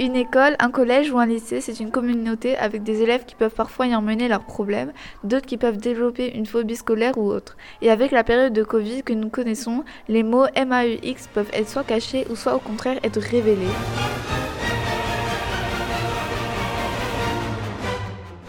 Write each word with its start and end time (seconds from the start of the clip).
Une 0.00 0.16
école, 0.16 0.56
un 0.58 0.72
collège 0.72 1.12
ou 1.12 1.20
un 1.20 1.26
lycée, 1.26 1.60
c'est 1.60 1.78
une 1.78 1.92
communauté 1.92 2.56
avec 2.56 2.82
des 2.82 3.02
élèves 3.02 3.24
qui 3.24 3.36
peuvent 3.36 3.54
parfois 3.54 3.86
y 3.86 3.94
emmener 3.94 4.26
leurs 4.26 4.42
problèmes, 4.42 4.92
d'autres 5.22 5.46
qui 5.46 5.56
peuvent 5.56 5.76
développer 5.76 6.36
une 6.36 6.46
phobie 6.46 6.74
scolaire 6.74 7.16
ou 7.16 7.30
autre. 7.30 7.56
Et 7.80 7.92
avec 7.92 8.10
la 8.10 8.24
période 8.24 8.52
de 8.52 8.64
Covid 8.64 9.04
que 9.04 9.12
nous 9.12 9.28
connaissons, 9.28 9.84
les 10.08 10.24
mots 10.24 10.46
MAUX 10.56 11.28
peuvent 11.32 11.50
être 11.52 11.68
soit 11.68 11.84
cachés 11.84 12.26
ou 12.28 12.34
soit 12.34 12.56
au 12.56 12.58
contraire 12.58 12.98
être 13.04 13.20
révélés. 13.20 13.68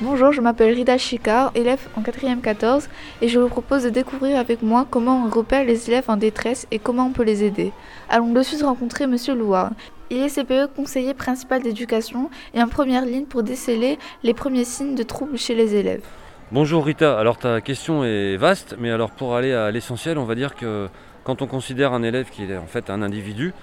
Bonjour, 0.00 0.30
je 0.30 0.40
m'appelle 0.40 0.74
Rida 0.74 0.96
Chikar, 0.96 1.50
élève 1.56 1.88
en 1.96 2.02
4e 2.02 2.40
14 2.40 2.88
et 3.20 3.26
je 3.26 3.40
vous 3.40 3.48
propose 3.48 3.82
de 3.82 3.90
découvrir 3.90 4.38
avec 4.38 4.62
moi 4.62 4.86
comment 4.88 5.24
on 5.26 5.28
repère 5.30 5.64
les 5.64 5.88
élèves 5.90 6.08
en 6.08 6.16
détresse 6.16 6.68
et 6.70 6.78
comment 6.78 7.06
on 7.06 7.12
peut 7.12 7.24
les 7.24 7.42
aider. 7.42 7.72
Allons 8.08 8.32
de 8.32 8.42
suite 8.42 8.62
rencontrer 8.62 9.08
Monsieur 9.08 9.34
Louard. 9.34 9.72
Il 10.14 10.20
est 10.20 10.28
CPE 10.28 10.70
conseiller 10.76 11.14
principal 11.14 11.62
d'éducation 11.62 12.28
et 12.52 12.62
en 12.62 12.68
première 12.68 13.06
ligne 13.06 13.24
pour 13.24 13.42
déceler 13.42 13.98
les 14.22 14.34
premiers 14.34 14.66
signes 14.66 14.94
de 14.94 15.02
troubles 15.02 15.38
chez 15.38 15.54
les 15.54 15.74
élèves. 15.74 16.02
Bonjour 16.50 16.84
Rita, 16.84 17.18
alors 17.18 17.38
ta 17.38 17.62
question 17.62 18.04
est 18.04 18.36
vaste, 18.36 18.76
mais 18.78 18.90
alors 18.90 19.10
pour 19.10 19.34
aller 19.34 19.54
à 19.54 19.70
l'essentiel, 19.70 20.18
on 20.18 20.26
va 20.26 20.34
dire 20.34 20.54
que 20.54 20.90
quand 21.24 21.40
on 21.40 21.46
considère 21.46 21.94
un 21.94 22.02
élève 22.02 22.28
qui 22.28 22.44
est 22.44 22.58
en 22.58 22.66
fait 22.66 22.90
un 22.90 23.00
individu, 23.00 23.54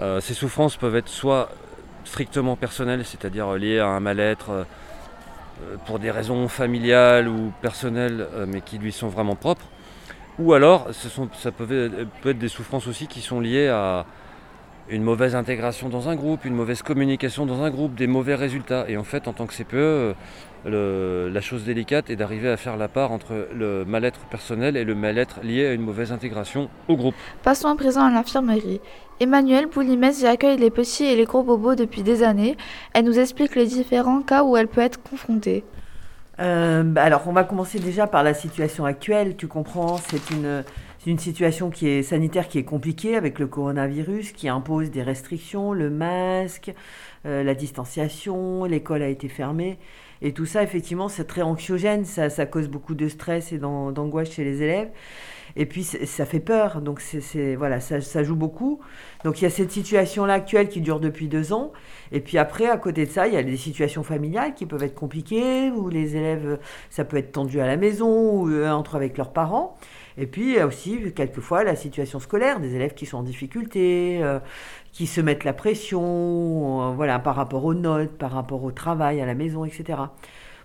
euh, 0.00 0.20
ses 0.20 0.34
souffrances 0.34 0.76
peuvent 0.76 0.94
être 0.94 1.08
soit 1.08 1.48
strictement 2.04 2.54
personnelles, 2.54 3.04
c'est-à-dire 3.04 3.54
liées 3.54 3.80
à 3.80 3.88
un 3.88 3.98
mal-être 3.98 4.50
euh, 4.50 4.64
pour 5.84 5.98
des 5.98 6.12
raisons 6.12 6.46
familiales 6.46 7.26
ou 7.26 7.52
personnelles, 7.60 8.24
euh, 8.34 8.46
mais 8.46 8.60
qui 8.60 8.78
lui 8.78 8.92
sont 8.92 9.08
vraiment 9.08 9.34
propres, 9.34 9.66
ou 10.38 10.52
alors 10.52 10.90
ça 10.92 11.50
peut 11.50 11.90
être 12.24 12.38
des 12.38 12.48
souffrances 12.48 12.86
aussi 12.86 13.08
qui 13.08 13.20
sont 13.20 13.40
liées 13.40 13.66
à, 13.66 14.06
une 14.90 15.02
mauvaise 15.02 15.34
intégration 15.34 15.88
dans 15.88 16.08
un 16.08 16.16
groupe, 16.16 16.44
une 16.44 16.54
mauvaise 16.54 16.82
communication 16.82 17.46
dans 17.46 17.62
un 17.62 17.70
groupe, 17.70 17.94
des 17.94 18.06
mauvais 18.06 18.34
résultats. 18.34 18.86
Et 18.88 18.96
en 18.96 19.04
fait, 19.04 19.28
en 19.28 19.32
tant 19.32 19.46
que 19.46 19.54
CPE, 19.54 20.14
euh, 20.66 21.30
la 21.30 21.40
chose 21.40 21.64
délicate 21.64 22.10
est 22.10 22.16
d'arriver 22.16 22.48
à 22.48 22.56
faire 22.56 22.76
la 22.76 22.88
part 22.88 23.12
entre 23.12 23.48
le 23.54 23.84
mal-être 23.84 24.20
personnel 24.30 24.76
et 24.76 24.84
le 24.84 24.94
mal-être 24.94 25.40
lié 25.42 25.66
à 25.66 25.72
une 25.72 25.82
mauvaise 25.82 26.12
intégration 26.12 26.68
au 26.88 26.96
groupe. 26.96 27.14
Passons 27.42 27.68
à 27.68 27.76
présent 27.76 28.04
à 28.04 28.10
l'infirmerie. 28.10 28.80
Emmanuelle 29.20 29.66
Boulimès 29.66 30.20
y 30.20 30.26
accueille 30.26 30.58
les 30.58 30.70
petits 30.70 31.04
et 31.04 31.16
les 31.16 31.24
gros 31.24 31.42
bobos 31.42 31.74
depuis 31.74 32.02
des 32.02 32.22
années. 32.22 32.56
Elle 32.94 33.04
nous 33.04 33.18
explique 33.18 33.56
les 33.56 33.66
différents 33.66 34.22
cas 34.22 34.44
où 34.44 34.56
elle 34.56 34.68
peut 34.68 34.80
être 34.80 35.02
confrontée. 35.02 35.64
Euh, 36.40 36.84
bah 36.84 37.02
alors, 37.02 37.22
on 37.26 37.32
va 37.32 37.42
commencer 37.42 37.80
déjà 37.80 38.06
par 38.06 38.22
la 38.22 38.32
situation 38.32 38.84
actuelle. 38.84 39.36
Tu 39.36 39.48
comprends, 39.48 39.96
c'est 39.96 40.30
une 40.30 40.62
c'est 40.98 41.10
une 41.10 41.18
situation 41.18 41.70
qui 41.70 41.88
est 41.88 42.02
sanitaire 42.02 42.48
qui 42.48 42.58
est 42.58 42.64
compliquée 42.64 43.16
avec 43.16 43.38
le 43.38 43.46
coronavirus, 43.46 44.32
qui 44.32 44.48
impose 44.48 44.90
des 44.90 45.02
restrictions, 45.02 45.72
le 45.72 45.90
masque, 45.90 46.72
euh, 47.24 47.44
la 47.44 47.54
distanciation, 47.54 48.64
l'école 48.64 49.02
a 49.02 49.08
été 49.08 49.28
fermée. 49.28 49.78
Et 50.22 50.32
tout 50.32 50.46
ça, 50.46 50.64
effectivement, 50.64 51.08
c'est 51.08 51.26
très 51.26 51.42
anxiogène, 51.42 52.04
ça, 52.04 52.28
ça, 52.30 52.46
cause 52.46 52.68
beaucoup 52.68 52.96
de 52.96 53.08
stress 53.08 53.52
et 53.52 53.58
d'angoisse 53.58 54.32
chez 54.32 54.42
les 54.42 54.62
élèves. 54.62 54.88
Et 55.56 55.66
puis, 55.66 55.84
ça 55.84 56.26
fait 56.26 56.40
peur, 56.40 56.80
donc 56.80 57.00
c'est, 57.00 57.54
voilà, 57.54 57.80
ça, 57.80 58.00
ça, 58.00 58.22
joue 58.22 58.36
beaucoup. 58.36 58.80
Donc, 59.24 59.40
il 59.40 59.44
y 59.44 59.46
a 59.46 59.50
cette 59.50 59.72
situation-là 59.72 60.34
actuelle 60.34 60.68
qui 60.68 60.80
dure 60.80 61.00
depuis 61.00 61.28
deux 61.28 61.52
ans. 61.52 61.72
Et 62.12 62.20
puis 62.20 62.38
après, 62.38 62.68
à 62.68 62.76
côté 62.76 63.06
de 63.06 63.10
ça, 63.10 63.26
il 63.26 63.34
y 63.34 63.36
a 63.36 63.42
des 63.42 63.56
situations 63.56 64.02
familiales 64.02 64.54
qui 64.54 64.66
peuvent 64.66 64.82
être 64.82 64.94
compliquées, 64.94 65.70
où 65.70 65.88
les 65.88 66.16
élèves, 66.16 66.58
ça 66.90 67.04
peut 67.04 67.16
être 67.16 67.32
tendu 67.32 67.60
à 67.60 67.66
la 67.66 67.76
maison, 67.76 68.42
ou 68.42 68.50
euh, 68.50 68.70
entre 68.70 68.96
avec 68.96 69.16
leurs 69.16 69.32
parents. 69.32 69.76
Et 70.20 70.26
puis 70.26 70.60
aussi 70.60 71.12
quelquefois 71.14 71.62
la 71.62 71.76
situation 71.76 72.18
scolaire, 72.18 72.58
des 72.58 72.74
élèves 72.74 72.94
qui 72.94 73.06
sont 73.06 73.18
en 73.18 73.22
difficulté, 73.22 74.18
euh, 74.22 74.40
qui 74.92 75.06
se 75.06 75.20
mettent 75.20 75.44
la 75.44 75.52
pression, 75.52 76.02
euh, 76.02 76.92
voilà, 76.92 77.20
par 77.20 77.36
rapport 77.36 77.64
aux 77.64 77.74
notes, 77.74 78.18
par 78.18 78.32
rapport 78.32 78.64
au 78.64 78.72
travail 78.72 79.20
à 79.20 79.26
la 79.26 79.34
maison, 79.34 79.64
etc. 79.64 80.00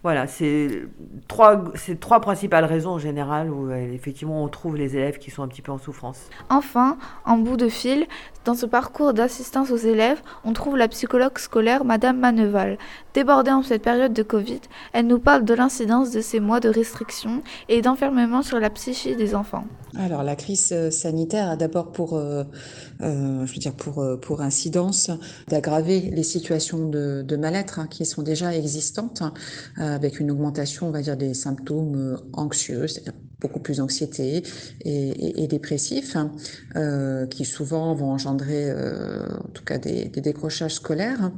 Voilà, 0.04 0.28
c'est 0.28 0.84
trois, 1.30 1.64
trois 2.02 2.20
principales 2.20 2.66
raisons 2.66 2.92
en 2.92 3.00
général 3.00 3.50
où 3.50 3.72
euh, 3.72 3.94
effectivement 3.94 4.44
on 4.44 4.50
trouve 4.50 4.76
les 4.76 4.98
élèves 4.98 5.18
qui 5.18 5.32
sont 5.32 5.44
un 5.44 5.48
petit 5.48 5.62
peu 5.62 5.72
en 5.72 5.78
souffrance. 5.78 6.28
Enfin, 6.50 6.98
en 7.24 7.38
bout 7.38 7.56
de 7.56 7.70
fil, 7.70 8.06
dans 8.44 8.54
ce 8.54 8.66
parcours 8.66 9.14
d'assistance 9.14 9.72
aux 9.72 9.78
élèves, 9.78 10.22
on 10.44 10.52
trouve 10.52 10.76
la 10.76 10.90
psychologue 10.90 11.38
scolaire 11.38 11.86
Madame 11.86 12.20
Maneval. 12.20 12.78
Débordée 13.14 13.52
en 13.52 13.64
cette 13.64 13.82
période 13.82 14.12
de 14.12 14.24
Covid, 14.24 14.60
elle 14.92 15.08
nous 15.08 15.20
parle 15.20 15.46
de 15.46 15.54
l'incidence 15.54 16.12
de 16.12 16.20
ces 16.20 16.42
mois 16.42 16.60
de 16.60 16.68
restrictions 16.68 17.42
et 17.70 17.82
d'enfermement 17.82 18.42
sur 18.42 18.60
la 18.60 18.70
psyché 18.70 19.16
des 19.16 19.36
enfants. 19.36 19.66
Alors 19.96 20.24
la 20.24 20.36
crise 20.36 20.72
euh, 20.72 20.90
sanitaire 20.90 21.50
a 21.50 21.56
d'abord 21.56 21.92
pour, 21.92 22.16
euh, 22.16 22.44
euh, 23.02 23.46
je 23.46 23.54
veux 23.54 23.60
dire 23.60 23.76
pour, 23.76 24.04
pour 24.22 24.42
incidence 24.42 25.12
d'aggraver 25.48 26.00
les 26.00 26.24
situations 26.24 26.90
de, 26.90 27.36
mal-être 27.36 27.80
hein, 27.80 27.88
qui 27.88 28.06
sont 28.06 28.24
déjà 28.24 28.56
existantes, 28.56 29.22
hein, 29.22 29.34
avec 29.78 30.20
une 30.20 30.32
augmentation, 30.32 30.88
on 30.88 30.92
va 30.92 31.02
dire, 31.02 31.18
des 31.18 31.34
symptômes 31.34 32.20
anxieux, 32.34 32.86
beaucoup 33.44 33.60
plus 33.60 33.78
d'anxiété 33.78 34.42
et, 34.86 35.44
et, 35.44 35.48
dépressifs, 35.48 36.16
hein, 36.16 36.32
euh, 36.76 37.28
qui 37.28 37.46
souvent 37.46 37.94
vont 37.94 38.12
engendrer, 38.12 38.70
euh, 38.70 39.28
en 39.28 39.50
tout 39.54 39.64
cas, 39.64 39.78
des, 39.78 40.06
des, 40.06 40.22
décrochages 40.22 40.76
scolaires. 40.76 41.32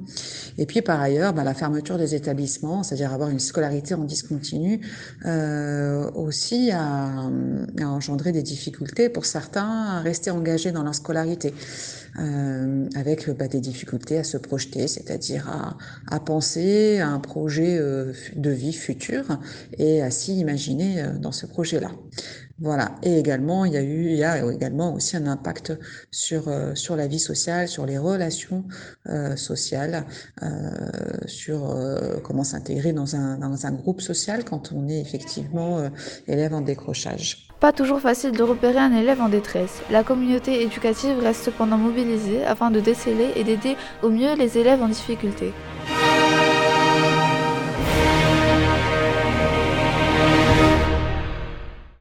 Et 0.58 0.68
puis, 0.68 0.82
par 0.82 1.02
ailleurs, 1.02 1.34
bah, 1.34 1.44
la 1.44 1.56
fermeture 1.56 1.98
des 1.98 2.14
établissements, 2.14 2.84
c'est-à-dire 2.84 3.12
avoir 3.12 3.30
une 3.30 3.40
scolarité 3.40 3.96
en 3.96 4.04
discontinu, 4.04 4.80
euh, 5.26 6.10
aussi 6.12 6.72
a 6.72 7.30
engendré 7.82 8.32
des 8.32 8.44
difficultés 8.44 9.10
pour 9.10 9.26
certains 9.26 9.98
à 9.98 10.00
rester 10.02 10.30
engagés 10.30 10.72
dans 10.72 10.84
leur 10.84 10.96
scolarité. 10.96 11.54
Euh, 12.18 12.88
avec 12.96 13.30
bah, 13.32 13.50
des 13.50 13.60
difficultés 13.60 14.18
à 14.18 14.24
se 14.24 14.38
projeter, 14.38 14.88
c'est-à-dire 14.88 15.50
à, 15.50 15.78
à, 16.16 16.22
penser 16.22 17.00
à 17.00 17.10
un 17.10 17.20
projet 17.20 17.78
euh, 17.78 18.14
de 18.38 18.52
vie 18.52 18.72
futur 18.72 19.26
et 19.78 20.02
à 20.02 20.10
s'y 20.12 20.40
imaginer 20.40 21.02
euh, 21.02 21.18
dans 21.18 21.34
ce 21.34 21.46
projet-là. 21.46 21.92
Voilà. 22.60 22.96
Et 23.04 23.20
également, 23.20 23.66
il 23.66 23.74
y 23.74 23.78
a 23.78 23.82
eu, 23.82 24.06
il 24.06 24.16
y 24.16 24.24
a 24.24 24.50
également 24.52 24.94
aussi 24.94 25.18
un 25.18 25.28
impact 25.28 25.78
sur 26.10 26.50
sur 26.76 26.96
la 26.96 27.08
vie 27.08 27.20
sociale, 27.20 27.68
sur 27.68 27.86
les 27.86 27.98
relations 27.98 28.64
euh, 29.08 29.36
sociales, 29.36 30.06
euh, 30.42 30.70
sur 31.26 31.70
euh, 31.70 32.18
comment 32.24 32.44
s'intégrer 32.44 32.94
dans 32.94 33.16
un 33.16 33.38
dans 33.38 33.66
un 33.66 33.72
groupe 33.72 34.02
social 34.02 34.46
quand 34.46 34.72
on 34.74 34.88
est 34.88 35.02
effectivement 35.02 35.90
élève 36.28 36.54
en 36.54 36.62
décrochage. 36.62 37.50
Pas 37.60 37.72
toujours 37.72 38.00
facile 38.00 38.32
de 38.32 38.44
repérer 38.44 38.80
un 38.80 38.94
élève 38.94 39.22
en 39.22 39.30
détresse. 39.30 39.82
La 39.90 40.04
communauté 40.04 40.62
éducative 40.62 41.20
reste 41.20 41.44
cependant 41.44 41.78
mobilisée 41.78 42.46
afin 42.46 42.70
de 42.72 42.80
déceler 42.80 43.32
et 43.36 43.44
d'aider 43.44 43.76
au 44.04 44.10
mieux 44.10 44.36
les 44.36 44.58
élèves 44.58 44.82
en 44.82 44.90
difficulté. 44.90 45.54